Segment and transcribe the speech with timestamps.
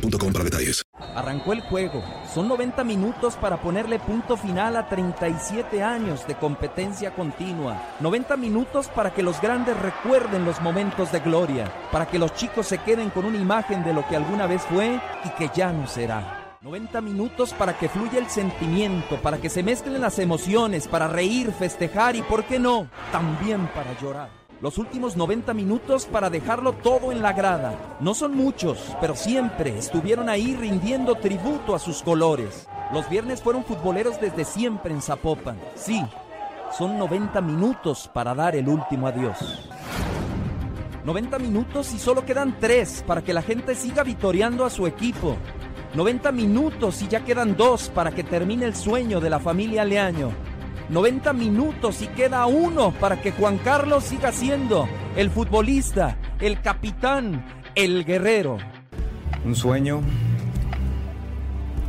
[0.00, 0.82] para detalles.
[1.14, 2.02] Arrancó el juego.
[2.32, 7.82] Son 90 minutos para ponerle punto final a 37 años de competencia continua.
[8.00, 11.72] 90 minutos para que los grandes recuerden los momentos de gloria.
[11.90, 15.00] Para que los chicos se queden con una imagen de lo que alguna vez fue
[15.24, 16.38] y que ya no será.
[16.62, 21.50] 90 minutos para que fluya el sentimiento, para que se mezclen las emociones, para reír,
[21.52, 24.41] festejar y, ¿por qué no?, también para llorar.
[24.62, 27.96] Los últimos 90 minutos para dejarlo todo en la grada.
[27.98, 32.68] No son muchos, pero siempre estuvieron ahí rindiendo tributo a sus colores.
[32.92, 35.58] Los viernes fueron futboleros desde siempre en Zapopan.
[35.74, 36.00] Sí,
[36.78, 39.68] son 90 minutos para dar el último adiós.
[41.04, 45.36] 90 minutos y solo quedan 3 para que la gente siga vitoreando a su equipo.
[45.94, 50.51] 90 minutos y ya quedan 2 para que termine el sueño de la familia Leaño.
[50.88, 57.44] 90 minutos y queda uno para que Juan Carlos siga siendo el futbolista, el capitán,
[57.74, 58.58] el guerrero.
[59.44, 60.02] Un sueño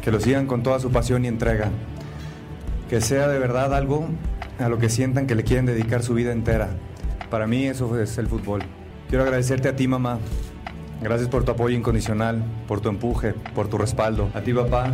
[0.04, 1.70] que lo sigan con toda su pasión y entrega.
[2.90, 4.08] Que sea de verdad algo
[4.60, 6.70] a lo que sientan que le quieren dedicar su vida entera.
[7.30, 8.62] Para mí eso es el fútbol.
[9.10, 10.20] Quiero agradecerte a ti, mamá.
[11.02, 14.30] Gracias por tu apoyo incondicional, por tu empuje, por tu respaldo.
[14.34, 14.92] A ti, papá.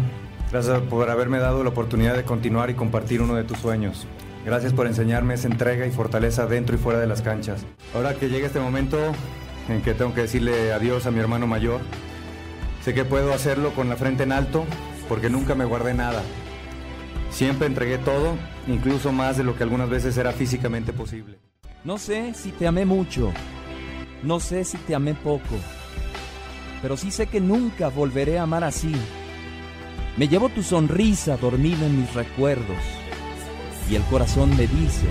[0.52, 4.08] Gracias por haberme dado la oportunidad de continuar y compartir uno de tus sueños.
[4.46, 7.64] Gracias por enseñarme esa entrega y fortaleza dentro y fuera de las canchas.
[7.94, 8.98] Ahora que llega este momento
[9.68, 11.82] en que tengo que decirle adiós a mi hermano mayor,
[12.84, 14.66] sé que puedo hacerlo con la frente en alto
[15.08, 16.24] porque nunca me guardé nada.
[17.30, 18.36] Siempre entregué todo,
[18.68, 21.38] incluso más de lo que algunas veces era físicamente posible.
[21.84, 23.32] No sé si te amé mucho,
[24.24, 25.56] no sé si te amé poco,
[26.82, 28.96] pero sí sé que nunca volveré a amar así.
[30.19, 32.75] Me llevo tu sonrisa dormida en mis recuerdos
[33.90, 35.07] y el corazón me dice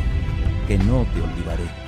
[0.66, 1.87] que no te olvidaré.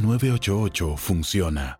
[0.00, 1.79] 988 funciona.